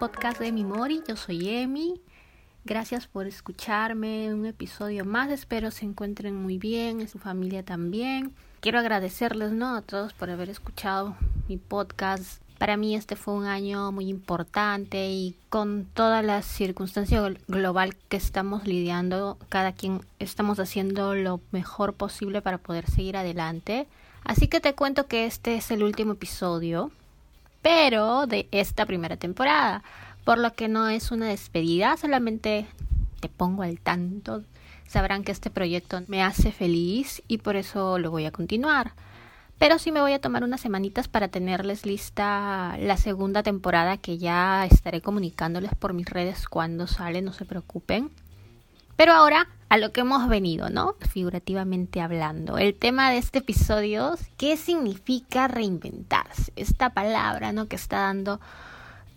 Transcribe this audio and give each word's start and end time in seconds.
podcast 0.00 0.40
de 0.40 0.50
Mimori. 0.50 1.02
Yo 1.06 1.14
soy 1.14 1.46
Emi. 1.46 2.00
Gracias 2.64 3.06
por 3.06 3.26
escucharme. 3.26 4.32
Un 4.32 4.46
episodio 4.46 5.04
más. 5.04 5.30
Espero 5.30 5.70
se 5.70 5.84
encuentren 5.84 6.34
muy 6.34 6.56
bien, 6.56 7.02
y 7.02 7.06
su 7.06 7.18
familia 7.18 7.62
también. 7.62 8.34
Quiero 8.60 8.78
agradecerles 8.78 9.52
¿no? 9.52 9.76
a 9.76 9.82
todos 9.82 10.14
por 10.14 10.30
haber 10.30 10.48
escuchado 10.48 11.16
mi 11.48 11.58
podcast. 11.58 12.42
Para 12.56 12.78
mí 12.78 12.96
este 12.96 13.14
fue 13.14 13.34
un 13.34 13.44
año 13.44 13.92
muy 13.92 14.08
importante 14.08 15.10
y 15.10 15.36
con 15.50 15.86
todas 15.92 16.24
las 16.24 16.46
circunstancias 16.46 17.34
global 17.46 17.94
que 18.08 18.16
estamos 18.16 18.66
lidiando, 18.66 19.36
cada 19.50 19.72
quien 19.72 20.00
estamos 20.18 20.58
haciendo 20.60 21.14
lo 21.14 21.42
mejor 21.52 21.92
posible 21.92 22.40
para 22.40 22.56
poder 22.56 22.88
seguir 22.88 23.18
adelante. 23.18 23.86
Así 24.24 24.48
que 24.48 24.60
te 24.60 24.74
cuento 24.74 25.08
que 25.08 25.26
este 25.26 25.56
es 25.56 25.70
el 25.70 25.82
último 25.82 26.12
episodio 26.12 26.90
pero 27.62 28.26
de 28.26 28.48
esta 28.50 28.86
primera 28.86 29.16
temporada, 29.16 29.82
por 30.24 30.38
lo 30.38 30.52
que 30.52 30.68
no 30.68 30.88
es 30.88 31.10
una 31.10 31.26
despedida, 31.26 31.96
solamente 31.96 32.66
te 33.20 33.28
pongo 33.28 33.62
al 33.62 33.80
tanto. 33.80 34.42
Sabrán 34.86 35.22
que 35.22 35.32
este 35.32 35.50
proyecto 35.50 36.02
me 36.08 36.22
hace 36.22 36.52
feliz 36.52 37.22
y 37.28 37.38
por 37.38 37.56
eso 37.56 37.98
lo 37.98 38.10
voy 38.10 38.26
a 38.26 38.32
continuar. 38.32 38.92
Pero 39.58 39.78
sí 39.78 39.92
me 39.92 40.00
voy 40.00 40.14
a 40.14 40.20
tomar 40.20 40.42
unas 40.42 40.62
semanitas 40.62 41.06
para 41.06 41.28
tenerles 41.28 41.84
lista 41.84 42.76
la 42.78 42.96
segunda 42.96 43.42
temporada 43.42 43.98
que 43.98 44.16
ya 44.16 44.64
estaré 44.64 45.02
comunicándoles 45.02 45.74
por 45.74 45.92
mis 45.92 46.08
redes 46.08 46.48
cuando 46.48 46.86
sale, 46.86 47.20
no 47.20 47.32
se 47.34 47.44
preocupen. 47.44 48.10
Pero 49.00 49.14
ahora 49.14 49.48
a 49.70 49.78
lo 49.78 49.92
que 49.92 50.02
hemos 50.02 50.28
venido, 50.28 50.68
¿no? 50.68 50.94
Figurativamente 51.08 52.02
hablando. 52.02 52.58
El 52.58 52.74
tema 52.74 53.10
de 53.10 53.16
este 53.16 53.38
episodio, 53.38 54.14
¿qué 54.36 54.58
significa 54.58 55.48
reinventarse? 55.48 56.52
Esta 56.54 56.90
palabra, 56.90 57.50
¿no? 57.52 57.66
Que 57.66 57.76
está 57.76 58.00
dando 58.00 58.40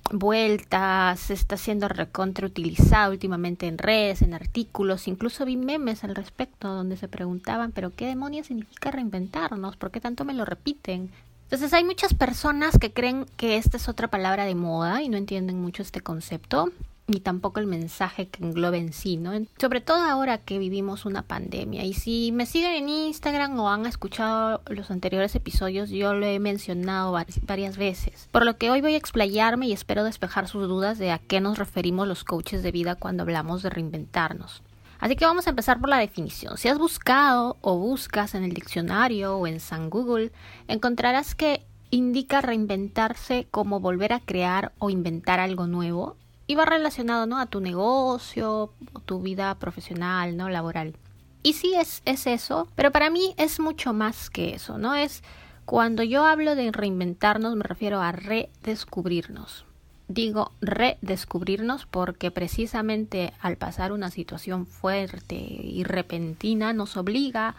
vueltas, 0.09 1.29
está 1.29 1.57
siendo 1.57 1.89
recontrautilizada 1.89 3.09
últimamente 3.09 3.67
en 3.67 3.77
redes, 3.77 4.21
en 4.21 4.33
artículos, 4.33 5.09
incluso 5.09 5.43
vi 5.43 5.57
memes 5.57 6.05
al 6.05 6.15
respecto 6.15 6.69
donde 6.69 6.95
se 6.95 7.09
preguntaban, 7.09 7.73
pero 7.73 7.93
¿qué 7.93 8.07
demonios 8.07 8.47
significa 8.47 8.89
reinventarnos? 8.89 9.75
¿Por 9.75 9.91
qué 9.91 9.99
tanto 9.99 10.23
me 10.23 10.33
lo 10.33 10.45
repiten? 10.45 11.11
Entonces 11.43 11.73
hay 11.73 11.83
muchas 11.83 12.13
personas 12.13 12.79
que 12.79 12.93
creen 12.93 13.25
que 13.35 13.57
esta 13.57 13.75
es 13.75 13.89
otra 13.89 14.07
palabra 14.07 14.45
de 14.45 14.55
moda 14.55 15.01
y 15.01 15.09
no 15.09 15.17
entienden 15.17 15.61
mucho 15.61 15.81
este 15.81 15.99
concepto 15.99 16.71
ni 17.07 17.19
tampoco 17.19 17.59
el 17.59 17.67
mensaje 17.67 18.29
que 18.29 18.43
englobe 18.43 18.77
en 18.77 18.93
sí, 18.93 19.17
¿no? 19.17 19.31
Sobre 19.59 19.81
todo 19.81 19.97
ahora 19.97 20.37
que 20.37 20.57
vivimos 20.57 21.05
una 21.05 21.23
pandemia. 21.23 21.83
Y 21.83 21.93
si 21.93 22.31
me 22.31 22.45
siguen 22.45 22.71
en 22.71 22.89
Instagram 22.89 23.59
o 23.59 23.69
han 23.69 23.85
escuchado 23.85 24.61
los 24.67 24.89
anteriores 24.89 25.35
episodios, 25.35 25.89
yo 25.89 26.13
lo 26.13 26.25
he 26.25 26.39
mencionado 26.39 27.17
varias 27.43 27.77
veces. 27.77 28.29
Por 28.31 28.45
lo 28.45 28.57
que 28.57 28.71
hoy 28.71 28.81
voy 28.81 28.93
a 28.93 28.97
explayarme 28.97 29.67
y 29.67 29.73
espero 29.73 30.03
despejar 30.03 30.47
sus 30.47 30.67
dudas 30.67 30.97
de 30.97 31.11
a 31.11 31.19
qué 31.19 31.41
nos 31.41 31.57
referimos 31.57 32.07
los 32.07 32.23
coaches 32.23 32.63
de 32.63 32.71
vida 32.71 32.95
cuando 32.95 33.23
hablamos 33.23 33.63
de 33.63 33.69
reinventarnos. 33.69 34.63
Así 34.99 35.17
que 35.17 35.25
vamos 35.25 35.47
a 35.47 35.49
empezar 35.49 35.81
por 35.81 35.89
la 35.89 35.97
definición. 35.97 36.57
Si 36.57 36.69
has 36.69 36.77
buscado 36.77 37.57
o 37.59 37.77
buscas 37.77 38.35
en 38.35 38.45
el 38.45 38.53
diccionario 38.53 39.35
o 39.35 39.47
en 39.47 39.59
San 39.59 39.89
Google, 39.89 40.31
encontrarás 40.69 41.35
que 41.35 41.65
indica 41.89 42.39
reinventarse 42.39 43.45
como 43.51 43.81
volver 43.81 44.13
a 44.13 44.21
crear 44.21 44.71
o 44.79 44.89
inventar 44.89 45.41
algo 45.41 45.67
nuevo 45.67 46.15
y 46.47 46.55
va 46.55 46.65
relacionado 46.65 47.25
¿no? 47.25 47.39
a 47.39 47.45
tu 47.45 47.59
negocio, 47.59 48.73
tu 49.05 49.21
vida 49.21 49.55
profesional, 49.55 50.35
¿no? 50.37 50.49
laboral. 50.49 50.95
Y 51.41 51.53
sí 51.53 51.73
es, 51.75 52.01
es 52.05 52.27
eso, 52.27 52.67
pero 52.75 52.91
para 52.91 53.09
mí 53.09 53.33
es 53.37 53.59
mucho 53.59 53.93
más 53.93 54.29
que 54.29 54.55
eso, 54.55 54.77
¿no? 54.77 54.95
Es 54.95 55.23
cuando 55.65 56.03
yo 56.03 56.25
hablo 56.25 56.55
de 56.55 56.71
reinventarnos, 56.71 57.55
me 57.55 57.63
refiero 57.63 58.01
a 58.01 58.11
redescubrirnos. 58.11 59.65
Digo 60.07 60.51
redescubrirnos 60.61 61.85
porque 61.85 62.29
precisamente 62.31 63.33
al 63.39 63.57
pasar 63.57 63.91
una 63.93 64.09
situación 64.09 64.65
fuerte 64.65 65.35
y 65.35 65.83
repentina 65.83 66.73
nos 66.73 66.97
obliga 66.97 67.55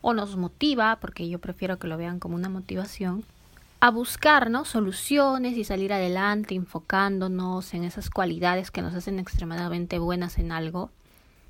o 0.00 0.14
nos 0.14 0.36
motiva, 0.36 0.96
porque 1.00 1.28
yo 1.28 1.40
prefiero 1.40 1.78
que 1.78 1.88
lo 1.88 1.96
vean 1.96 2.20
como 2.20 2.36
una 2.36 2.48
motivación, 2.48 3.24
a 3.80 3.90
buscar 3.90 4.50
soluciones 4.64 5.56
y 5.56 5.64
salir 5.64 5.92
adelante 5.92 6.54
enfocándonos 6.54 7.74
en 7.74 7.84
esas 7.84 8.10
cualidades 8.10 8.70
que 8.70 8.82
nos 8.82 8.94
hacen 8.94 9.18
extremadamente 9.18 9.98
buenas 9.98 10.38
en 10.38 10.50
algo. 10.50 10.90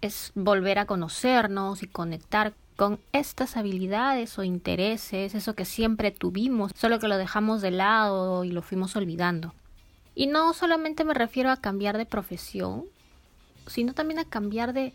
Es 0.02 0.32
volver 0.34 0.78
a 0.78 0.86
conocernos 0.86 1.82
y 1.82 1.86
conectar 1.86 2.52
con 2.76 3.00
estas 3.12 3.56
habilidades 3.56 4.38
o 4.38 4.44
intereses, 4.44 5.34
eso 5.34 5.54
que 5.54 5.64
siempre 5.64 6.10
tuvimos, 6.12 6.70
solo 6.76 7.00
que 7.00 7.08
lo 7.08 7.16
dejamos 7.16 7.60
de 7.62 7.72
lado 7.72 8.44
y 8.44 8.52
lo 8.52 8.62
fuimos 8.62 8.94
olvidando. 8.94 9.54
Y 10.14 10.26
no 10.26 10.52
solamente 10.52 11.04
me 11.04 11.14
refiero 11.14 11.50
a 11.50 11.56
cambiar 11.56 11.96
de 11.96 12.06
profesión, 12.06 12.84
sino 13.66 13.94
también 13.94 14.20
a 14.20 14.24
cambiar 14.24 14.74
de, 14.74 14.92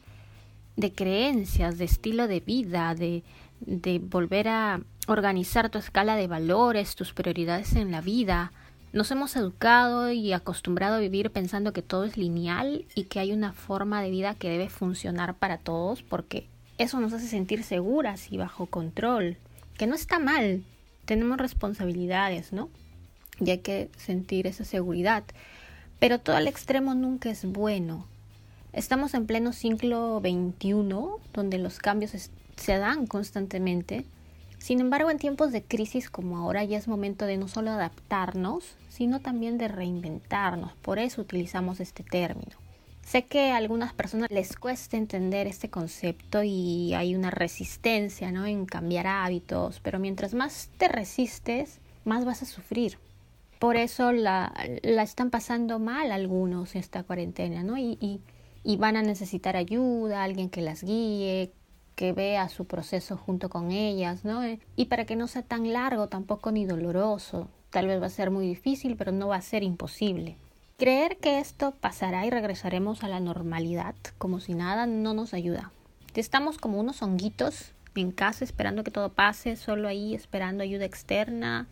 de 0.77 0.93
creencias, 0.93 1.77
de 1.77 1.85
estilo 1.85 2.27
de 2.27 2.39
vida, 2.39 2.95
de, 2.95 3.23
de 3.59 3.99
volver 3.99 4.47
a 4.47 4.81
organizar 5.07 5.69
tu 5.69 5.77
escala 5.77 6.15
de 6.15 6.27
valores, 6.27 6.95
tus 6.95 7.13
prioridades 7.13 7.73
en 7.75 7.91
la 7.91 8.01
vida. 8.01 8.51
Nos 8.93 9.11
hemos 9.11 9.35
educado 9.35 10.11
y 10.11 10.33
acostumbrado 10.33 10.95
a 10.95 10.99
vivir 10.99 11.31
pensando 11.31 11.73
que 11.73 11.81
todo 11.81 12.03
es 12.03 12.17
lineal 12.17 12.85
y 12.95 13.05
que 13.05 13.19
hay 13.19 13.31
una 13.31 13.53
forma 13.53 14.01
de 14.01 14.11
vida 14.11 14.35
que 14.35 14.49
debe 14.49 14.69
funcionar 14.69 15.35
para 15.35 15.57
todos 15.57 16.03
porque 16.03 16.47
eso 16.77 16.99
nos 16.99 17.13
hace 17.13 17.27
sentir 17.27 17.63
seguras 17.63 18.31
y 18.31 18.37
bajo 18.37 18.65
control, 18.65 19.37
que 19.77 19.87
no 19.87 19.95
está 19.95 20.19
mal. 20.19 20.63
Tenemos 21.05 21.37
responsabilidades, 21.37 22.53
¿no? 22.53 22.69
Y 23.39 23.51
hay 23.51 23.59
que 23.59 23.89
sentir 23.97 24.47
esa 24.47 24.63
seguridad. 24.63 25.23
Pero 25.99 26.19
todo 26.19 26.35
al 26.35 26.47
extremo 26.47 26.95
nunca 26.95 27.29
es 27.29 27.45
bueno. 27.45 28.05
Estamos 28.73 29.13
en 29.13 29.27
pleno 29.27 29.53
siglo 29.53 30.19
XXI, 30.19 30.73
donde 31.33 31.57
los 31.59 31.79
cambios 31.79 32.11
se 32.55 32.77
dan 32.77 33.05
constantemente. 33.07 34.05
Sin 34.63 34.79
embargo, 34.79 35.11
en 35.11 35.19
tiempos 35.19 35.51
de 35.51 35.61
crisis 35.61 36.09
como 36.09 36.37
ahora 36.37 36.63
ya 36.63 36.77
es 36.77 36.87
momento 36.87 37.25
de 37.25 37.35
no 37.35 37.49
solo 37.49 37.71
adaptarnos, 37.71 38.77
sino 38.87 39.19
también 39.19 39.57
de 39.57 39.67
reinventarnos. 39.67 40.71
Por 40.75 40.99
eso 40.99 41.19
utilizamos 41.19 41.81
este 41.81 42.01
término. 42.01 42.55
Sé 43.01 43.25
que 43.25 43.51
a 43.51 43.57
algunas 43.57 43.91
personas 43.91 44.31
les 44.31 44.55
cuesta 44.55 44.95
entender 44.95 45.47
este 45.47 45.69
concepto 45.69 46.43
y 46.43 46.93
hay 46.93 47.13
una 47.13 47.29
resistencia 47.29 48.31
¿no? 48.31 48.45
en 48.45 48.65
cambiar 48.65 49.05
hábitos, 49.05 49.81
pero 49.81 49.99
mientras 49.99 50.33
más 50.33 50.69
te 50.77 50.87
resistes, 50.87 51.81
más 52.05 52.23
vas 52.23 52.41
a 52.41 52.45
sufrir. 52.45 52.99
Por 53.59 53.75
eso 53.75 54.13
la, 54.13 54.53
la 54.81 55.03
están 55.03 55.29
pasando 55.29 55.77
mal 55.77 56.09
algunos 56.09 56.77
esta 56.77 57.03
cuarentena, 57.03 57.63
¿no? 57.63 57.77
Y, 57.77 57.97
y, 57.99 58.21
y 58.63 58.77
van 58.77 58.95
a 58.95 59.01
necesitar 59.01 59.57
ayuda, 59.57 60.23
alguien 60.23 60.49
que 60.49 60.61
las 60.61 60.85
guíe, 60.85 61.51
que 61.95 62.13
vea 62.13 62.49
su 62.49 62.65
proceso 62.65 63.17
junto 63.17 63.49
con 63.49 63.71
ellas, 63.71 64.25
¿no? 64.25 64.43
Eh, 64.43 64.59
y 64.75 64.85
para 64.85 65.05
que 65.05 65.15
no 65.15 65.27
sea 65.27 65.43
tan 65.43 65.71
largo 65.71 66.07
tampoco 66.07 66.51
ni 66.51 66.65
doloroso. 66.65 67.47
Tal 67.69 67.87
vez 67.87 68.01
va 68.01 68.07
a 68.07 68.11
ser 68.11 68.31
muy 68.31 68.47
difícil, 68.47 68.95
pero 68.95 69.11
no 69.11 69.27
va 69.27 69.37
a 69.37 69.41
ser 69.41 69.63
imposible. 69.63 70.37
Creer 70.77 71.17
que 71.17 71.39
esto 71.39 71.71
pasará 71.79 72.25
y 72.25 72.29
regresaremos 72.29 73.03
a 73.03 73.07
la 73.07 73.19
normalidad 73.19 73.95
como 74.17 74.39
si 74.39 74.53
nada 74.53 74.85
no 74.85 75.13
nos 75.13 75.33
ayuda. 75.33 75.71
Estamos 76.15 76.57
como 76.57 76.79
unos 76.79 77.01
honguitos 77.01 77.71
en 77.95 78.11
casa 78.11 78.43
esperando 78.43 78.83
que 78.83 78.91
todo 78.91 79.09
pase, 79.09 79.55
solo 79.55 79.87
ahí 79.87 80.15
esperando 80.15 80.63
ayuda 80.63 80.85
externa 80.85 81.67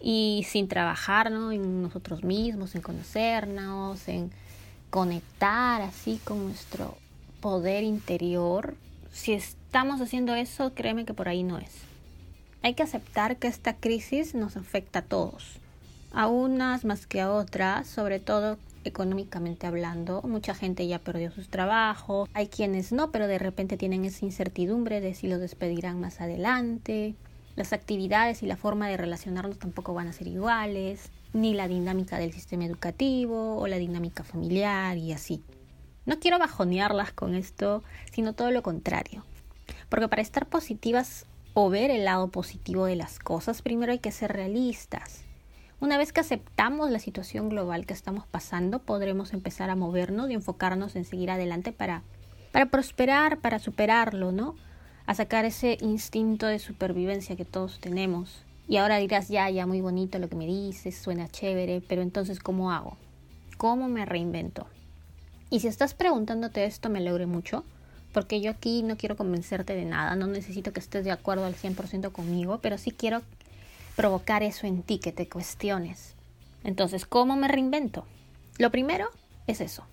y 0.00 0.44
sin 0.48 0.68
trabajar 0.68 1.30
¿no? 1.30 1.52
en 1.52 1.82
nosotros 1.82 2.24
mismos, 2.24 2.74
en 2.74 2.82
conocernos, 2.82 4.08
en 4.08 4.32
conectar 4.90 5.80
así 5.82 6.20
con 6.24 6.44
nuestro 6.44 6.96
poder 7.40 7.84
interior 7.84 8.76
si 9.12 9.34
estamos 9.34 10.00
haciendo 10.00 10.34
eso, 10.34 10.72
créeme 10.74 11.04
que 11.04 11.14
por 11.14 11.28
ahí 11.28 11.42
no 11.42 11.58
es. 11.58 11.70
Hay 12.62 12.74
que 12.74 12.82
aceptar 12.82 13.36
que 13.36 13.48
esta 13.48 13.74
crisis 13.74 14.34
nos 14.34 14.56
afecta 14.56 15.00
a 15.00 15.02
todos, 15.02 15.58
a 16.12 16.28
unas 16.28 16.84
más 16.84 17.06
que 17.06 17.20
a 17.20 17.30
otras, 17.30 17.86
sobre 17.86 18.20
todo 18.20 18.58
económicamente 18.84 19.66
hablando. 19.66 20.22
Mucha 20.22 20.54
gente 20.54 20.86
ya 20.86 20.98
perdió 20.98 21.30
sus 21.30 21.48
trabajos, 21.48 22.28
hay 22.34 22.48
quienes 22.48 22.92
no, 22.92 23.10
pero 23.10 23.28
de 23.28 23.38
repente 23.38 23.76
tienen 23.76 24.04
esa 24.04 24.24
incertidumbre 24.24 25.00
de 25.00 25.14
si 25.14 25.28
los 25.28 25.40
despedirán 25.40 26.00
más 26.00 26.20
adelante. 26.20 27.14
Las 27.54 27.72
actividades 27.72 28.42
y 28.42 28.46
la 28.46 28.56
forma 28.56 28.88
de 28.88 28.96
relacionarnos 28.96 29.58
tampoco 29.58 29.92
van 29.92 30.08
a 30.08 30.12
ser 30.12 30.26
iguales, 30.26 31.10
ni 31.34 31.54
la 31.54 31.68
dinámica 31.68 32.18
del 32.18 32.32
sistema 32.32 32.64
educativo 32.64 33.58
o 33.58 33.66
la 33.66 33.76
dinámica 33.76 34.24
familiar 34.24 34.96
y 34.96 35.12
así. 35.12 35.42
No 36.04 36.18
quiero 36.18 36.38
bajonearlas 36.38 37.12
con 37.12 37.34
esto, 37.34 37.82
sino 38.12 38.32
todo 38.32 38.50
lo 38.50 38.62
contrario. 38.62 39.24
Porque 39.88 40.08
para 40.08 40.22
estar 40.22 40.46
positivas 40.46 41.26
o 41.54 41.70
ver 41.70 41.90
el 41.90 42.04
lado 42.04 42.28
positivo 42.28 42.86
de 42.86 42.96
las 42.96 43.18
cosas, 43.18 43.62
primero 43.62 43.92
hay 43.92 43.98
que 43.98 44.12
ser 44.12 44.32
realistas. 44.32 45.22
Una 45.80 45.98
vez 45.98 46.12
que 46.12 46.20
aceptamos 46.20 46.90
la 46.90 46.98
situación 46.98 47.48
global 47.48 47.86
que 47.86 47.92
estamos 47.92 48.26
pasando, 48.26 48.80
podremos 48.80 49.32
empezar 49.32 49.70
a 49.70 49.76
movernos 49.76 50.30
y 50.30 50.34
enfocarnos 50.34 50.96
en 50.96 51.04
seguir 51.04 51.30
adelante 51.30 51.72
para, 51.72 52.02
para 52.52 52.66
prosperar, 52.66 53.38
para 53.38 53.58
superarlo, 53.58 54.32
¿no? 54.32 54.54
A 55.06 55.14
sacar 55.14 55.44
ese 55.44 55.78
instinto 55.80 56.46
de 56.46 56.58
supervivencia 56.58 57.36
que 57.36 57.44
todos 57.44 57.80
tenemos. 57.80 58.44
Y 58.68 58.76
ahora 58.76 58.98
dirás, 58.98 59.28
ya, 59.28 59.50
ya, 59.50 59.66
muy 59.66 59.80
bonito 59.80 60.18
lo 60.18 60.28
que 60.28 60.36
me 60.36 60.46
dices, 60.46 60.96
suena 60.96 61.28
chévere, 61.28 61.82
pero 61.86 62.02
entonces, 62.02 62.38
¿cómo 62.38 62.70
hago? 62.70 62.96
¿cómo 63.62 63.86
me 63.86 64.04
reinvento? 64.04 64.66
Y 65.52 65.60
si 65.60 65.68
estás 65.68 65.92
preguntándote 65.92 66.64
esto, 66.64 66.88
me 66.88 66.98
alegre 66.98 67.26
mucho, 67.26 67.62
porque 68.14 68.40
yo 68.40 68.50
aquí 68.50 68.82
no 68.82 68.96
quiero 68.96 69.18
convencerte 69.18 69.74
de 69.74 69.84
nada, 69.84 70.16
no 70.16 70.26
necesito 70.26 70.72
que 70.72 70.80
estés 70.80 71.04
de 71.04 71.10
acuerdo 71.10 71.44
al 71.44 71.54
100% 71.54 72.10
conmigo, 72.10 72.60
pero 72.62 72.78
sí 72.78 72.90
quiero 72.90 73.20
provocar 73.94 74.42
eso 74.42 74.66
en 74.66 74.82
ti, 74.82 74.98
que 74.98 75.12
te 75.12 75.28
cuestiones. 75.28 76.14
Entonces, 76.64 77.04
¿cómo 77.04 77.36
me 77.36 77.48
reinvento? 77.48 78.06
Lo 78.56 78.70
primero 78.70 79.10
es 79.46 79.60
eso, 79.60 79.84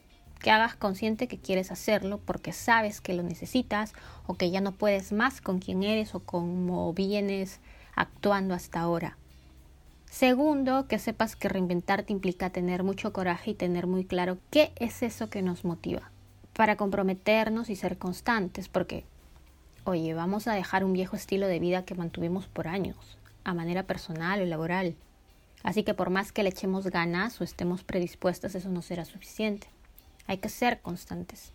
que 0.41 0.49
hagas 0.49 0.77
consciente 0.77 1.27
que 1.27 1.39
quieres 1.39 1.73
hacerlo 1.73 2.21
porque 2.23 2.53
sabes 2.53 3.01
que 3.01 3.13
lo 3.13 3.21
necesitas 3.21 3.91
o 4.27 4.35
que 4.35 4.51
ya 4.51 4.61
no 4.61 4.71
puedes 4.71 5.11
más 5.11 5.41
con 5.41 5.59
quien 5.59 5.83
eres 5.83 6.15
o 6.15 6.21
cómo 6.21 6.93
vienes 6.93 7.59
actuando 7.97 8.53
hasta 8.53 8.79
ahora. 8.79 9.17
Segundo, 10.09 10.87
que 10.87 10.97
sepas 10.97 11.35
que 11.35 11.49
reinventarte 11.49 12.11
implica 12.11 12.49
tener 12.49 12.83
mucho 12.83 13.13
coraje 13.13 13.51
y 13.51 13.53
tener 13.53 13.85
muy 13.85 14.05
claro 14.05 14.39
qué 14.49 14.71
es 14.77 15.03
eso 15.03 15.29
que 15.29 15.43
nos 15.43 15.63
motiva 15.63 16.11
para 16.53 16.75
comprometernos 16.75 17.69
y 17.69 17.75
ser 17.77 17.97
constantes, 17.97 18.67
porque, 18.67 19.05
oye, 19.85 20.13
vamos 20.13 20.47
a 20.47 20.53
dejar 20.53 20.83
un 20.83 20.91
viejo 20.91 21.15
estilo 21.15 21.47
de 21.47 21.59
vida 21.59 21.85
que 21.85 21.95
mantuvimos 21.95 22.47
por 22.47 22.67
años, 22.67 23.17
a 23.45 23.53
manera 23.53 23.83
personal 23.83 24.41
o 24.41 24.45
laboral. 24.45 24.95
Así 25.63 25.83
que 25.83 25.93
por 25.93 26.09
más 26.09 26.33
que 26.33 26.43
le 26.43 26.49
echemos 26.49 26.87
ganas 26.87 27.39
o 27.39 27.45
estemos 27.45 27.83
predispuestas, 27.83 28.55
eso 28.55 28.67
no 28.67 28.81
será 28.81 29.05
suficiente. 29.05 29.67
Hay 30.27 30.39
que 30.39 30.49
ser 30.49 30.81
constantes. 30.81 31.53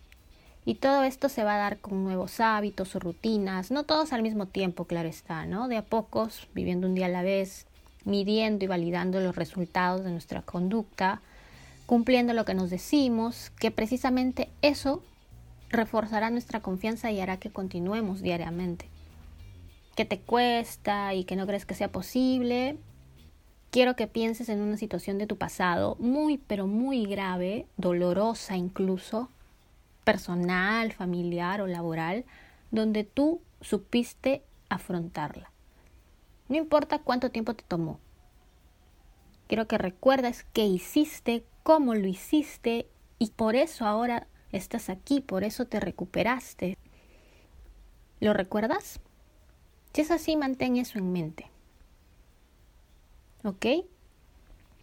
Y 0.65 0.75
todo 0.75 1.03
esto 1.03 1.29
se 1.29 1.43
va 1.43 1.55
a 1.55 1.59
dar 1.59 1.77
con 1.77 2.03
nuevos 2.03 2.39
hábitos 2.39 2.95
o 2.95 2.99
rutinas, 2.99 3.69
no 3.69 3.83
todos 3.83 4.11
al 4.13 4.23
mismo 4.23 4.47
tiempo, 4.47 4.85
claro 4.85 5.09
está, 5.09 5.45
¿no? 5.45 5.67
De 5.67 5.77
a 5.77 5.85
pocos, 5.85 6.47
viviendo 6.55 6.87
un 6.87 6.95
día 6.95 7.05
a 7.05 7.09
la 7.09 7.21
vez, 7.21 7.67
midiendo 8.05 8.63
y 8.63 8.67
validando 8.67 9.19
los 9.19 9.35
resultados 9.35 10.03
de 10.03 10.11
nuestra 10.11 10.41
conducta, 10.41 11.21
cumpliendo 11.85 12.33
lo 12.33 12.45
que 12.45 12.53
nos 12.53 12.69
decimos, 12.69 13.51
que 13.59 13.71
precisamente 13.71 14.49
eso 14.61 15.03
reforzará 15.69 16.29
nuestra 16.29 16.61
confianza 16.61 17.11
y 17.11 17.19
hará 17.19 17.37
que 17.37 17.49
continuemos 17.49 18.21
diariamente. 18.21 18.87
Que 19.95 20.05
te 20.05 20.19
cuesta 20.19 21.13
y 21.13 21.25
que 21.25 21.35
no 21.35 21.47
crees 21.47 21.65
que 21.65 21.75
sea 21.75 21.91
posible, 21.91 22.77
quiero 23.71 23.95
que 23.95 24.07
pienses 24.07 24.49
en 24.49 24.61
una 24.61 24.77
situación 24.77 25.17
de 25.17 25.27
tu 25.27 25.37
pasado 25.37 25.97
muy, 25.99 26.37
pero 26.37 26.67
muy 26.67 27.05
grave, 27.05 27.67
dolorosa 27.77 28.55
incluso, 28.55 29.29
personal, 30.03 30.93
familiar 30.93 31.61
o 31.61 31.67
laboral, 31.67 32.25
donde 32.71 33.03
tú 33.03 33.41
supiste 33.61 34.43
afrontarla. 34.69 35.51
No 36.47 36.57
importa 36.57 36.99
cuánto 36.99 37.31
tiempo 37.31 37.53
te 37.55 37.63
tomó. 37.63 37.99
Quiero 39.47 39.67
que 39.67 39.77
recuerdes 39.77 40.45
qué 40.53 40.65
hiciste, 40.65 41.45
cómo 41.63 41.95
lo 41.95 42.07
hiciste 42.07 42.87
y 43.19 43.31
por 43.31 43.55
eso 43.55 43.85
ahora 43.85 44.27
estás 44.51 44.89
aquí, 44.89 45.21
por 45.21 45.43
eso 45.43 45.65
te 45.65 45.79
recuperaste. 45.79 46.77
¿Lo 48.19 48.33
recuerdas? 48.33 48.99
Si 49.93 50.01
es 50.01 50.11
así, 50.11 50.35
mantén 50.35 50.77
eso 50.77 50.99
en 50.99 51.11
mente. 51.11 51.47
¿Ok? 53.43 53.65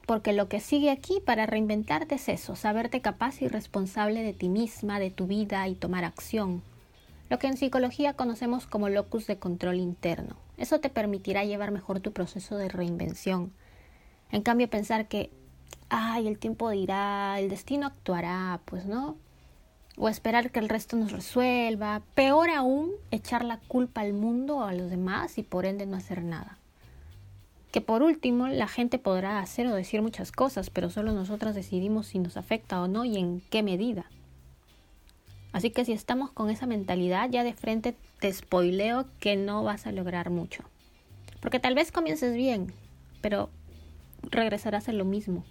Porque 0.06 0.32
lo 0.32 0.48
que 0.48 0.60
sigue 0.60 0.90
aquí 0.90 1.20
para 1.24 1.46
reinventarte 1.46 2.16
es 2.16 2.28
eso, 2.28 2.56
saberte 2.56 3.00
capaz 3.00 3.42
y 3.42 3.48
responsable 3.48 4.22
de 4.22 4.32
ti 4.32 4.48
misma, 4.48 4.98
de 4.98 5.10
tu 5.10 5.26
vida 5.26 5.66
y 5.68 5.74
tomar 5.74 6.04
acción. 6.04 6.62
Lo 7.30 7.38
que 7.38 7.46
en 7.46 7.56
psicología 7.56 8.14
conocemos 8.14 8.66
como 8.66 8.88
locus 8.88 9.26
de 9.26 9.38
control 9.38 9.76
interno. 9.76 10.41
Eso 10.56 10.80
te 10.80 10.90
permitirá 10.90 11.44
llevar 11.44 11.70
mejor 11.70 12.00
tu 12.00 12.12
proceso 12.12 12.56
de 12.56 12.68
reinvención. 12.68 13.52
En 14.30 14.42
cambio, 14.42 14.68
pensar 14.68 15.08
que, 15.08 15.30
ay, 15.88 16.26
el 16.28 16.38
tiempo 16.38 16.70
dirá, 16.70 17.38
el 17.38 17.48
destino 17.48 17.86
actuará, 17.86 18.60
pues 18.64 18.86
no. 18.86 19.16
O 19.96 20.08
esperar 20.08 20.50
que 20.50 20.58
el 20.58 20.68
resto 20.68 20.96
nos 20.96 21.12
resuelva. 21.12 22.02
Peor 22.14 22.50
aún, 22.50 22.92
echar 23.10 23.44
la 23.44 23.58
culpa 23.58 24.00
al 24.00 24.12
mundo 24.12 24.58
o 24.58 24.64
a 24.64 24.72
los 24.72 24.90
demás 24.90 25.38
y 25.38 25.42
por 25.42 25.66
ende 25.66 25.86
no 25.86 25.96
hacer 25.96 26.22
nada 26.22 26.58
que 27.72 27.80
por 27.80 28.02
último 28.02 28.48
la 28.48 28.68
gente 28.68 28.98
podrá 28.98 29.40
hacer 29.40 29.66
o 29.66 29.74
decir 29.74 30.02
muchas 30.02 30.30
cosas, 30.30 30.68
pero 30.68 30.90
solo 30.90 31.12
nosotras 31.12 31.54
decidimos 31.54 32.06
si 32.06 32.18
nos 32.18 32.36
afecta 32.36 32.80
o 32.82 32.86
no 32.86 33.06
y 33.06 33.16
en 33.16 33.40
qué 33.50 33.62
medida. 33.62 34.04
Así 35.52 35.70
que 35.70 35.84
si 35.84 35.92
estamos 35.92 36.30
con 36.30 36.50
esa 36.50 36.66
mentalidad, 36.66 37.28
ya 37.30 37.44
de 37.44 37.52
frente 37.52 37.94
te 38.20 38.32
spoileo 38.32 39.06
que 39.20 39.36
no 39.36 39.62
vas 39.62 39.86
a 39.86 39.92
lograr 39.92 40.30
mucho. 40.30 40.64
Porque 41.40 41.60
tal 41.60 41.74
vez 41.74 41.92
comiences 41.92 42.34
bien, 42.34 42.72
pero 43.20 43.50
regresarás 44.22 44.88
a 44.88 44.92
lo 44.92 45.04
mismo. 45.04 45.44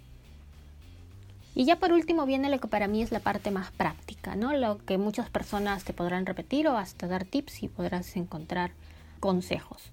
Y 1.54 1.66
ya 1.66 1.78
por 1.78 1.92
último 1.92 2.26
viene 2.26 2.50
lo 2.50 2.60
que 2.60 2.68
para 2.68 2.88
mí 2.88 3.02
es 3.02 3.12
la 3.12 3.20
parte 3.20 3.52
más 3.52 3.72
práctica, 3.72 4.36
¿no? 4.36 4.54
Lo 4.54 4.78
que 4.86 4.98
muchas 4.98 5.30
personas 5.30 5.84
te 5.84 5.94
podrán 5.94 6.26
repetir 6.26 6.68
o 6.68 6.78
hasta 6.78 7.08
dar 7.08 7.26
tips 7.26 7.64
y 7.64 7.68
podrás 7.68 8.16
encontrar 8.16 8.72
consejos. 9.20 9.92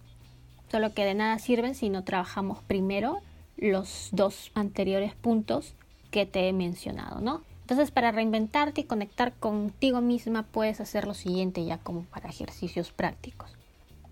Solo 0.70 0.94
que 0.94 1.04
de 1.04 1.14
nada 1.14 1.38
sirven 1.38 1.74
si 1.74 1.88
no 1.88 2.04
trabajamos 2.04 2.62
primero 2.62 3.20
los 3.56 4.10
dos 4.12 4.52
anteriores 4.54 5.14
puntos 5.14 5.74
que 6.12 6.26
te 6.26 6.48
he 6.48 6.52
mencionado, 6.52 7.20
¿no? 7.20 7.42
Entonces, 7.68 7.90
para 7.90 8.12
reinventarte 8.12 8.80
y 8.80 8.84
conectar 8.84 9.34
contigo 9.34 10.00
misma, 10.00 10.42
puedes 10.42 10.80
hacer 10.80 11.06
lo 11.06 11.12
siguiente 11.12 11.66
ya 11.66 11.76
como 11.76 12.04
para 12.04 12.30
ejercicios 12.30 12.92
prácticos. 12.92 13.50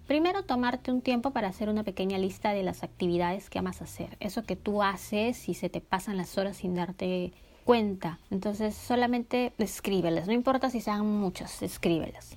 Primero, 0.06 0.43
tomarte 0.43 0.93
un 0.93 1.00
tiempo 1.00 1.31
para 1.31 1.49
hacer 1.49 1.70
una 1.70 1.82
pequeña 1.82 2.19
lista 2.19 2.50
de 2.53 2.62
las 2.62 2.82
actividades 2.82 3.49
que 3.49 3.58
amas 3.58 3.81
hacer. 3.81 4.19
Eso 4.20 4.43
que 4.43 4.56
tú 4.56 4.82
haces 4.82 5.49
y 5.49 5.55
se 5.55 5.70
te 5.70 5.81
pasan 5.81 6.19
las 6.19 6.37
horas 6.37 6.58
sin 6.58 6.75
darte 6.75 7.32
cuenta. 7.64 8.19
Entonces, 8.31 8.75
solamente 8.75 9.55
escríbelas. 9.56 10.26
No 10.26 10.35
importa 10.35 10.69
si 10.69 10.82
sean 10.82 11.06
muchas, 11.06 11.62
escríbelas. 11.62 12.37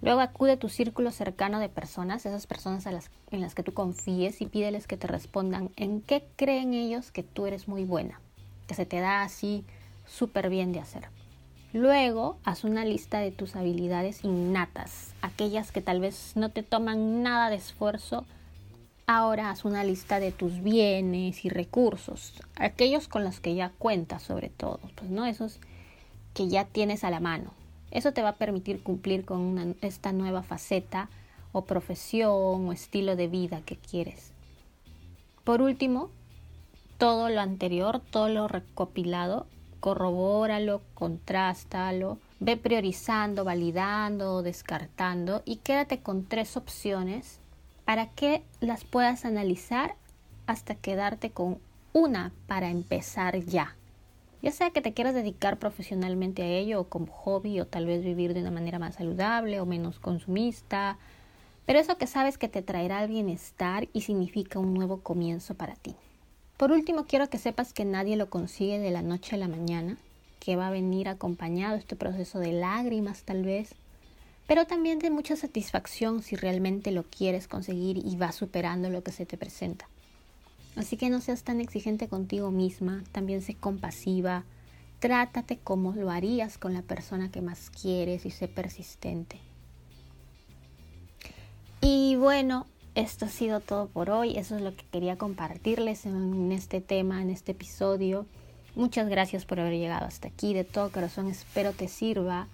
Luego 0.00 0.20
acude 0.20 0.52
a 0.52 0.58
tu 0.60 0.68
círculo 0.68 1.10
cercano 1.10 1.58
de 1.58 1.68
personas, 1.68 2.24
esas 2.24 2.46
personas 2.46 2.86
en 2.86 3.40
las 3.40 3.54
que 3.56 3.64
tú 3.64 3.74
confíes 3.74 4.40
y 4.40 4.46
pídeles 4.46 4.86
que 4.86 4.96
te 4.96 5.08
respondan 5.08 5.70
en 5.74 6.02
qué 6.02 6.24
creen 6.36 6.72
ellos 6.72 7.10
que 7.10 7.24
tú 7.24 7.46
eres 7.46 7.66
muy 7.66 7.82
buena, 7.82 8.20
que 8.68 8.76
se 8.76 8.86
te 8.86 9.00
da 9.00 9.22
así 9.22 9.64
súper 10.10 10.50
bien 10.50 10.72
de 10.72 10.80
hacer. 10.80 11.08
Luego 11.72 12.36
haz 12.44 12.64
una 12.64 12.84
lista 12.84 13.20
de 13.20 13.30
tus 13.30 13.54
habilidades 13.54 14.24
innatas, 14.24 15.14
aquellas 15.22 15.70
que 15.70 15.80
tal 15.80 16.00
vez 16.00 16.32
no 16.34 16.48
te 16.48 16.64
toman 16.64 17.22
nada 17.22 17.48
de 17.48 17.56
esfuerzo. 17.56 18.24
Ahora 19.06 19.50
haz 19.50 19.64
una 19.64 19.84
lista 19.84 20.18
de 20.18 20.32
tus 20.32 20.62
bienes 20.62 21.44
y 21.44 21.48
recursos, 21.48 22.34
aquellos 22.56 23.08
con 23.08 23.24
los 23.24 23.40
que 23.40 23.54
ya 23.54 23.70
cuentas 23.70 24.22
sobre 24.22 24.48
todo, 24.48 24.80
pues 24.96 25.10
no 25.10 25.26
esos 25.26 25.60
que 26.34 26.48
ya 26.48 26.64
tienes 26.64 27.04
a 27.04 27.10
la 27.10 27.20
mano. 27.20 27.52
Eso 27.90 28.12
te 28.12 28.22
va 28.22 28.30
a 28.30 28.36
permitir 28.36 28.82
cumplir 28.82 29.24
con 29.24 29.76
esta 29.80 30.12
nueva 30.12 30.42
faceta 30.42 31.08
o 31.52 31.62
profesión 31.62 32.68
o 32.68 32.72
estilo 32.72 33.16
de 33.16 33.28
vida 33.28 33.62
que 33.62 33.76
quieres. 33.76 34.32
Por 35.44 35.62
último, 35.62 36.10
todo 36.98 37.28
lo 37.28 37.40
anterior, 37.40 38.00
todo 38.10 38.28
lo 38.28 38.46
recopilado, 38.46 39.46
corrobóralo, 39.80 40.82
contrástalo, 40.94 42.18
ve 42.38 42.56
priorizando, 42.56 43.44
validando, 43.44 44.42
descartando 44.42 45.42
y 45.44 45.56
quédate 45.56 46.00
con 46.00 46.24
tres 46.26 46.56
opciones 46.56 47.40
para 47.84 48.06
que 48.10 48.42
las 48.60 48.84
puedas 48.84 49.24
analizar 49.24 49.96
hasta 50.46 50.74
quedarte 50.74 51.30
con 51.30 51.58
una 51.92 52.32
para 52.46 52.70
empezar 52.70 53.40
ya 53.44 53.74
ya 54.42 54.52
sea 54.52 54.70
que 54.70 54.80
te 54.80 54.92
quieras 54.92 55.14
dedicar 55.14 55.58
profesionalmente 55.58 56.42
a 56.42 56.46
ello 56.46 56.80
o 56.80 56.88
como 56.88 57.06
hobby 57.12 57.60
o 57.60 57.66
tal 57.66 57.86
vez 57.86 58.02
vivir 58.02 58.34
de 58.34 58.40
una 58.40 58.50
manera 58.50 58.78
más 58.78 58.94
saludable 58.94 59.60
o 59.60 59.66
menos 59.66 59.98
consumista, 59.98 60.98
pero 61.66 61.78
eso 61.78 61.98
que 61.98 62.06
sabes 62.06 62.38
que 62.38 62.48
te 62.48 62.62
traerá 62.62 63.04
el 63.04 63.10
bienestar 63.10 63.88
y 63.92 64.00
significa 64.02 64.58
un 64.58 64.72
nuevo 64.72 65.00
comienzo 65.02 65.54
para 65.54 65.74
ti. 65.74 65.94
Por 66.60 66.72
último, 66.72 67.06
quiero 67.06 67.30
que 67.30 67.38
sepas 67.38 67.72
que 67.72 67.86
nadie 67.86 68.18
lo 68.18 68.28
consigue 68.28 68.78
de 68.78 68.90
la 68.90 69.00
noche 69.00 69.34
a 69.34 69.38
la 69.38 69.48
mañana, 69.48 69.96
que 70.40 70.56
va 70.56 70.68
a 70.68 70.70
venir 70.70 71.08
acompañado 71.08 71.74
este 71.74 71.96
proceso 71.96 72.38
de 72.38 72.52
lágrimas 72.52 73.22
tal 73.22 73.44
vez, 73.44 73.70
pero 74.46 74.66
también 74.66 74.98
de 74.98 75.08
mucha 75.08 75.36
satisfacción 75.36 76.22
si 76.22 76.36
realmente 76.36 76.90
lo 76.90 77.04
quieres 77.04 77.48
conseguir 77.48 77.96
y 77.96 78.14
vas 78.16 78.34
superando 78.34 78.90
lo 78.90 79.02
que 79.02 79.10
se 79.10 79.24
te 79.24 79.38
presenta. 79.38 79.88
Así 80.76 80.98
que 80.98 81.08
no 81.08 81.22
seas 81.22 81.44
tan 81.44 81.62
exigente 81.62 82.08
contigo 82.08 82.50
misma, 82.50 83.04
también 83.10 83.40
sé 83.40 83.54
compasiva, 83.54 84.44
trátate 84.98 85.56
como 85.56 85.94
lo 85.94 86.10
harías 86.10 86.58
con 86.58 86.74
la 86.74 86.82
persona 86.82 87.30
que 87.30 87.40
más 87.40 87.70
quieres 87.70 88.26
y 88.26 88.30
sé 88.30 88.48
persistente. 88.48 89.38
Y 91.80 92.16
bueno, 92.16 92.66
esto 92.94 93.24
ha 93.24 93.28
sido 93.28 93.60
todo 93.60 93.86
por 93.88 94.10
hoy, 94.10 94.36
eso 94.36 94.56
es 94.56 94.62
lo 94.62 94.74
que 94.74 94.84
quería 94.90 95.16
compartirles 95.16 96.06
en 96.06 96.52
este 96.52 96.80
tema, 96.80 97.22
en 97.22 97.30
este 97.30 97.52
episodio. 97.52 98.26
Muchas 98.74 99.08
gracias 99.08 99.44
por 99.44 99.60
haber 99.60 99.74
llegado 99.74 100.06
hasta 100.06 100.28
aquí, 100.28 100.54
de 100.54 100.64
todo 100.64 100.90
corazón 100.90 101.28
espero 101.28 101.72
te 101.72 101.88
sirva 101.88 102.48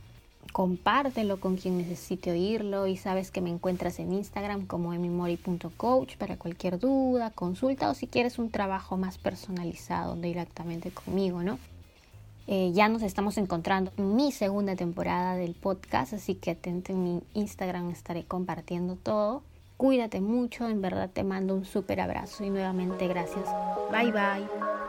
compártelo 0.53 1.39
con 1.39 1.57
quien 1.57 1.79
necesite 1.79 2.31
oírlo 2.31 2.87
y 2.87 2.97
sabes 2.97 3.31
que 3.31 3.41
me 3.41 3.51
encuentras 3.51 3.99
en 3.99 4.13
Instagram 4.13 4.67
como 4.67 4.93
emimori.coach 4.93 6.17
para 6.17 6.37
cualquier 6.37 6.79
duda, 6.79 7.31
consulta 7.31 7.91
o 7.91 7.95
si 7.95 8.07
quieres 8.07 8.39
un 8.39 8.51
trabajo 8.51 8.97
más 8.97 9.19
personalizado 9.19 10.17
directamente 10.17 10.91
conmigo, 10.91 11.43
¿no? 11.43 11.59
Eh, 12.49 12.71
ya 12.73 12.89
nos 12.89 13.03
estamos 13.03 13.39
encontrando 13.39 13.93
en 13.97 14.15
mi 14.15 14.31
segunda 14.31 14.77
temporada 14.77 15.35
del 15.35 15.55
podcast, 15.55 16.15
así 16.15 16.37
que 16.37 16.53
atento 16.53 16.93
en 16.93 17.03
mi 17.03 17.23
Instagram, 17.35 17.91
estaré 17.91 18.25
compartiendo 18.25 18.95
todo. 18.95 19.43
Cuídate 19.77 20.21
mucho, 20.21 20.69
en 20.69 20.81
verdad 20.81 21.11
te 21.13 21.23
mando 21.23 21.55
un 21.55 21.65
súper 21.65 22.01
abrazo 22.01 22.45
y 22.45 22.51
nuevamente 22.51 23.07
gracias. 23.09 23.47
Bye 23.91 24.11
bye. 24.13 24.86